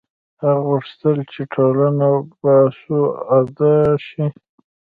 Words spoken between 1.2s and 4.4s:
چې ټولنه باسواده شي.